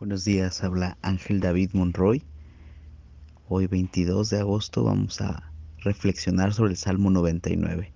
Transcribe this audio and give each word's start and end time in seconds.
Buenos 0.00 0.24
días, 0.24 0.64
habla 0.64 0.98
Ángel 1.02 1.38
David 1.38 1.70
Monroy. 1.72 2.24
Hoy 3.48 3.68
22 3.68 4.28
de 4.28 4.40
agosto 4.40 4.82
vamos 4.82 5.20
a 5.20 5.52
reflexionar 5.78 6.52
sobre 6.52 6.72
el 6.72 6.76
Salmo 6.76 7.10
99. 7.10 7.92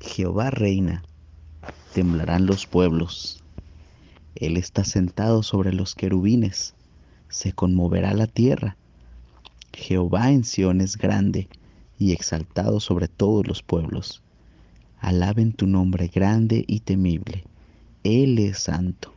Jehová 0.00 0.50
reina, 0.50 1.04
temblarán 1.94 2.46
los 2.46 2.66
pueblos. 2.66 3.44
Él 4.34 4.56
está 4.56 4.82
sentado 4.82 5.44
sobre 5.44 5.72
los 5.72 5.94
querubines, 5.94 6.74
se 7.28 7.52
conmoverá 7.52 8.12
la 8.12 8.26
tierra. 8.26 8.76
Jehová 9.72 10.32
en 10.32 10.42
Sión 10.42 10.80
es 10.80 10.96
grande 10.96 11.48
y 11.96 12.10
exaltado 12.10 12.80
sobre 12.80 13.06
todos 13.06 13.46
los 13.46 13.62
pueblos. 13.62 14.20
Alaben 14.98 15.52
tu 15.52 15.68
nombre 15.68 16.08
grande 16.08 16.64
y 16.66 16.80
temible. 16.80 17.44
Él 18.02 18.40
es 18.40 18.58
santo 18.58 19.14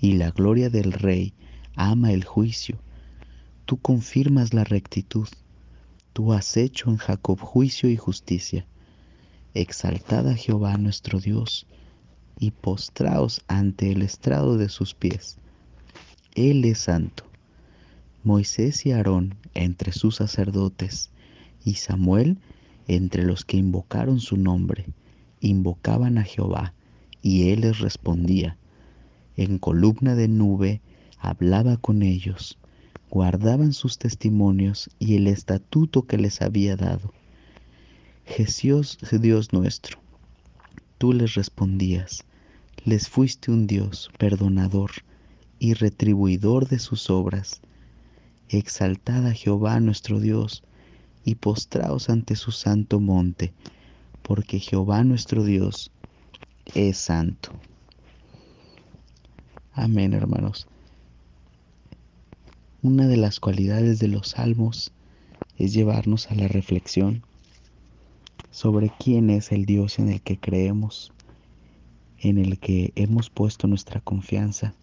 y 0.00 0.14
la 0.14 0.30
gloria 0.30 0.70
del 0.70 0.92
Rey 0.92 1.34
ama 1.76 2.12
el 2.12 2.24
juicio. 2.24 2.78
Tú 3.66 3.76
confirmas 3.76 4.54
la 4.54 4.64
rectitud. 4.64 5.28
Tú 6.12 6.32
has 6.32 6.56
hecho 6.56 6.90
en 6.90 6.96
Jacob 6.96 7.38
juicio 7.38 7.88
y 7.90 7.96
justicia. 7.96 8.66
Exaltad 9.54 10.28
a 10.28 10.34
Jehová 10.34 10.76
nuestro 10.78 11.20
Dios 11.20 11.66
y 12.38 12.50
postraos 12.52 13.42
ante 13.46 13.92
el 13.92 14.02
estrado 14.02 14.56
de 14.56 14.68
sus 14.68 14.94
pies. 14.94 15.36
Él 16.34 16.64
es 16.64 16.78
santo. 16.78 17.24
Moisés 18.24 18.86
y 18.86 18.92
Aarón 18.92 19.36
entre 19.54 19.92
sus 19.92 20.16
sacerdotes 20.16 21.10
y 21.64 21.74
Samuel 21.74 22.38
entre 22.88 23.24
los 23.24 23.44
que 23.44 23.56
invocaron 23.56 24.18
su 24.20 24.36
nombre, 24.36 24.86
invocaban 25.40 26.18
a 26.18 26.24
Jehová 26.24 26.74
y 27.22 27.50
él 27.50 27.60
les 27.60 27.78
respondía 27.78 28.56
en 29.36 29.58
columna 29.58 30.14
de 30.14 30.28
nube 30.28 30.80
hablaba 31.18 31.76
con 31.76 32.02
ellos, 32.02 32.58
guardaban 33.10 33.72
sus 33.72 33.98
testimonios 33.98 34.90
y 34.98 35.16
el 35.16 35.26
estatuto 35.26 36.06
que 36.06 36.18
les 36.18 36.42
había 36.42 36.76
dado. 36.76 37.12
Jesús, 38.24 38.98
Dios 39.20 39.52
nuestro, 39.52 39.98
tú 40.98 41.12
les 41.12 41.34
respondías, 41.34 42.24
les 42.84 43.08
fuiste 43.08 43.50
un 43.50 43.66
Dios 43.66 44.10
perdonador 44.18 44.90
y 45.58 45.74
retribuidor 45.74 46.68
de 46.68 46.78
sus 46.78 47.10
obras. 47.10 47.60
Exaltad 48.48 49.30
Jehová 49.32 49.78
nuestro 49.80 50.20
Dios 50.20 50.62
y 51.24 51.34
postraos 51.34 52.08
ante 52.08 52.36
su 52.36 52.52
santo 52.52 53.00
monte, 53.00 53.52
porque 54.22 54.58
Jehová 54.58 55.04
nuestro 55.04 55.44
Dios 55.44 55.90
es 56.74 56.96
santo. 56.96 57.52
Amén, 59.72 60.14
hermanos. 60.14 60.66
Una 62.82 63.06
de 63.06 63.16
las 63.16 63.38
cualidades 63.38 64.00
de 64.00 64.08
los 64.08 64.30
salmos 64.30 64.92
es 65.58 65.72
llevarnos 65.72 66.28
a 66.28 66.34
la 66.34 66.48
reflexión 66.48 67.22
sobre 68.50 68.90
quién 68.98 69.30
es 69.30 69.52
el 69.52 69.66
Dios 69.66 70.00
en 70.00 70.08
el 70.08 70.22
que 70.22 70.40
creemos, 70.40 71.12
en 72.18 72.38
el 72.38 72.58
que 72.58 72.92
hemos 72.96 73.30
puesto 73.30 73.68
nuestra 73.68 74.00
confianza. 74.00 74.74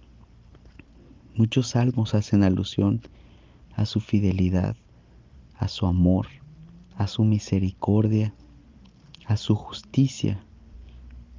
Muchos 1.35 1.71
salmos 1.71 2.13
hacen 2.13 2.43
alusión 2.43 3.01
a 3.75 3.85
su 3.85 3.99
fidelidad, 3.99 4.77
a 5.57 5.67
su 5.67 5.85
amor, 5.85 6.27
a 6.95 7.07
su 7.07 7.25
misericordia, 7.25 8.33
a 9.25 9.35
su 9.35 9.53
justicia, 9.53 10.41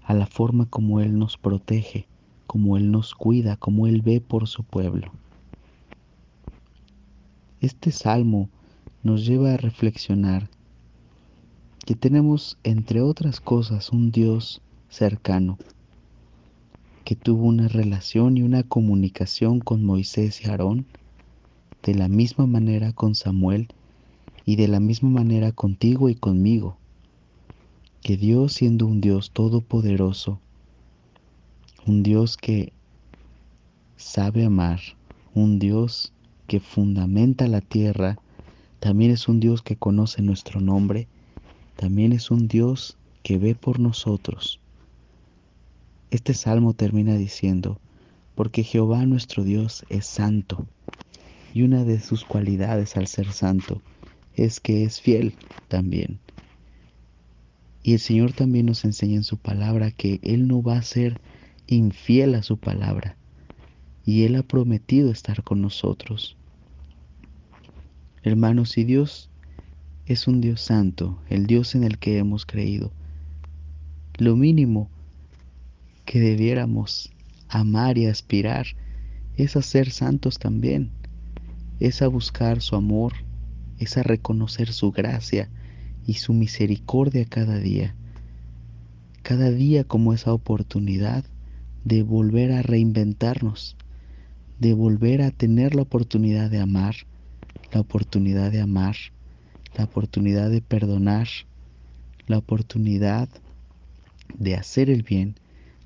a 0.02 0.12
la 0.12 0.26
forma 0.26 0.66
como 0.66 1.00
Él 1.00 1.18
nos 1.18 1.38
protege 1.38 2.07
como 2.48 2.78
Él 2.78 2.90
nos 2.90 3.14
cuida, 3.14 3.56
como 3.56 3.86
Él 3.86 4.02
ve 4.02 4.20
por 4.20 4.48
su 4.48 4.64
pueblo. 4.64 5.12
Este 7.60 7.92
salmo 7.92 8.48
nos 9.02 9.26
lleva 9.26 9.52
a 9.52 9.56
reflexionar 9.58 10.48
que 11.84 11.94
tenemos, 11.94 12.58
entre 12.64 13.02
otras 13.02 13.40
cosas, 13.40 13.90
un 13.90 14.10
Dios 14.10 14.62
cercano, 14.88 15.58
que 17.04 17.16
tuvo 17.16 17.46
una 17.46 17.68
relación 17.68 18.36
y 18.38 18.42
una 18.42 18.62
comunicación 18.62 19.60
con 19.60 19.84
Moisés 19.84 20.42
y 20.42 20.48
Aarón, 20.48 20.86
de 21.82 21.94
la 21.94 22.08
misma 22.08 22.46
manera 22.46 22.92
con 22.92 23.14
Samuel 23.14 23.68
y 24.46 24.56
de 24.56 24.68
la 24.68 24.80
misma 24.80 25.10
manera 25.10 25.52
contigo 25.52 26.08
y 26.08 26.14
conmigo, 26.14 26.78
que 28.02 28.16
Dios 28.16 28.54
siendo 28.54 28.86
un 28.86 29.02
Dios 29.02 29.32
todopoderoso, 29.32 30.40
un 31.88 32.02
Dios 32.02 32.36
que 32.36 32.74
sabe 33.96 34.44
amar, 34.44 34.78
un 35.34 35.58
Dios 35.58 36.12
que 36.46 36.60
fundamenta 36.60 37.48
la 37.48 37.62
tierra, 37.62 38.18
también 38.78 39.10
es 39.10 39.26
un 39.26 39.40
Dios 39.40 39.62
que 39.62 39.76
conoce 39.76 40.20
nuestro 40.20 40.60
nombre, 40.60 41.08
también 41.76 42.12
es 42.12 42.30
un 42.30 42.46
Dios 42.46 42.98
que 43.22 43.38
ve 43.38 43.54
por 43.54 43.80
nosotros. 43.80 44.60
Este 46.10 46.34
salmo 46.34 46.74
termina 46.74 47.16
diciendo, 47.16 47.80
porque 48.34 48.64
Jehová 48.64 49.06
nuestro 49.06 49.42
Dios 49.42 49.86
es 49.88 50.04
santo, 50.04 50.66
y 51.54 51.62
una 51.62 51.84
de 51.84 52.00
sus 52.00 52.22
cualidades 52.22 52.98
al 52.98 53.06
ser 53.06 53.32
santo 53.32 53.80
es 54.36 54.60
que 54.60 54.84
es 54.84 55.00
fiel 55.00 55.34
también. 55.68 56.18
Y 57.82 57.94
el 57.94 57.98
Señor 57.98 58.32
también 58.32 58.66
nos 58.66 58.84
enseña 58.84 59.16
en 59.16 59.24
su 59.24 59.38
palabra 59.38 59.90
que 59.90 60.20
Él 60.22 60.46
no 60.48 60.62
va 60.62 60.76
a 60.76 60.82
ser 60.82 61.18
infiel 61.68 62.34
a 62.34 62.42
su 62.42 62.58
palabra 62.58 63.16
y 64.04 64.24
Él 64.24 64.36
ha 64.36 64.42
prometido 64.42 65.10
estar 65.10 65.42
con 65.44 65.60
nosotros. 65.60 66.36
Hermanos, 68.22 68.70
si 68.70 68.84
Dios 68.84 69.30
es 70.06 70.26
un 70.26 70.40
Dios 70.40 70.62
santo, 70.62 71.20
el 71.28 71.46
Dios 71.46 71.74
en 71.74 71.84
el 71.84 71.98
que 71.98 72.18
hemos 72.18 72.46
creído, 72.46 72.90
lo 74.16 74.34
mínimo 74.34 74.88
que 76.06 76.20
debiéramos 76.20 77.12
amar 77.48 77.98
y 77.98 78.06
aspirar 78.06 78.66
es 79.36 79.56
a 79.56 79.62
ser 79.62 79.90
santos 79.90 80.38
también, 80.38 80.90
es 81.78 82.00
a 82.00 82.08
buscar 82.08 82.62
su 82.62 82.76
amor, 82.76 83.12
es 83.78 83.98
a 83.98 84.02
reconocer 84.02 84.72
su 84.72 84.90
gracia 84.90 85.50
y 86.06 86.14
su 86.14 86.32
misericordia 86.32 87.26
cada 87.26 87.58
día, 87.58 87.94
cada 89.22 89.50
día 89.50 89.84
como 89.84 90.14
esa 90.14 90.32
oportunidad 90.32 91.24
de 91.84 92.02
volver 92.02 92.52
a 92.52 92.62
reinventarnos, 92.62 93.76
de 94.58 94.74
volver 94.74 95.22
a 95.22 95.30
tener 95.30 95.74
la 95.74 95.82
oportunidad 95.82 96.50
de 96.50 96.60
amar, 96.60 96.94
la 97.72 97.80
oportunidad 97.80 98.50
de 98.50 98.60
amar, 98.60 98.96
la 99.76 99.84
oportunidad 99.84 100.50
de 100.50 100.60
perdonar, 100.60 101.28
la 102.26 102.38
oportunidad 102.38 103.28
de 104.36 104.56
hacer 104.56 104.90
el 104.90 105.02
bien, 105.02 105.36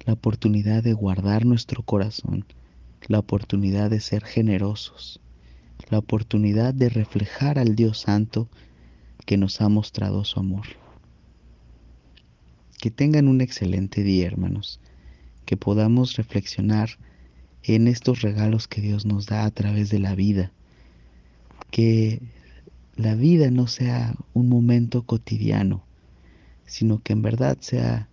la 0.07 0.15
oportunidad 0.15 0.83
de 0.83 0.93
guardar 0.95 1.45
nuestro 1.45 1.83
corazón, 1.83 2.45
la 3.09 3.19
oportunidad 3.19 3.91
de 3.91 4.01
ser 4.01 4.25
generosos, 4.25 5.21
la 5.91 5.99
oportunidad 5.99 6.73
de 6.75 6.89
reflejar 6.89 7.59
al 7.59 7.77
Dios 7.77 8.01
Santo 8.01 8.49
que 9.27 9.37
nos 9.37 9.61
ha 9.61 9.69
mostrado 9.69 10.25
su 10.25 10.41
amor. 10.41 10.67
Que 12.81 12.91
tengan 12.91 13.29
un 13.29 13.41
excelente 13.41 14.03
día, 14.03 14.27
hermanos 14.27 14.81
que 15.45 15.57
podamos 15.57 16.17
reflexionar 16.17 16.91
en 17.63 17.89
estos 17.89 18.23
regalos 18.23 18.69
que 18.69 18.81
Dios 18.81 19.07
nos 19.07 19.27
da 19.27 19.45
a 19.45 19.51
través 19.51 19.91
de 19.91 19.99
la 19.99 20.15
vida. 20.15 20.53
Que 21.71 22.21
la 22.97 23.15
vida 23.15 23.51
no 23.51 23.67
sea 23.67 24.15
un 24.35 24.49
momento 24.49 25.03
cotidiano, 25.03 25.85
sino 26.67 27.03
que 27.03 27.13
en 27.13 27.23
verdad 27.23 27.59
sea 27.61 28.09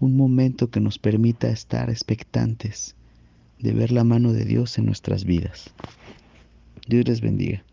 un 0.00 0.16
momento 0.16 0.70
que 0.70 0.80
nos 0.80 0.98
permita 0.98 1.48
estar 1.48 1.90
expectantes 1.90 2.96
de 3.58 3.72
ver 3.72 3.92
la 3.92 4.04
mano 4.04 4.32
de 4.32 4.44
Dios 4.44 4.78
en 4.78 4.86
nuestras 4.86 5.24
vidas. 5.24 5.70
Dios 6.86 7.06
les 7.08 7.20
bendiga. 7.20 7.64